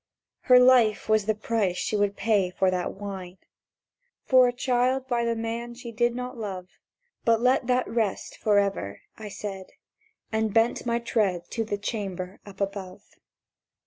Her 0.49 0.57
life 0.59 1.07
was 1.07 1.27
the 1.27 1.35
price 1.35 1.77
she 1.77 1.95
would 1.95 2.15
pay 2.17 2.49
for 2.49 2.71
that 2.71 2.93
whine— 2.95 3.37
For 4.25 4.47
a 4.47 4.51
child 4.51 5.07
by 5.07 5.23
the 5.23 5.35
man 5.35 5.75
she 5.75 5.91
did 5.91 6.15
not 6.15 6.35
love. 6.39 6.69
"But 7.23 7.39
let 7.39 7.67
that 7.67 7.87
rest 7.87 8.35
for 8.35 8.57
ever," 8.57 9.01
I 9.19 9.29
said, 9.29 9.73
And 10.31 10.55
bent 10.55 10.87
my 10.87 10.97
tread 10.97 11.51
To 11.51 11.63
the 11.63 11.77
chamber 11.77 12.39
up 12.47 12.59
above. 12.59 13.03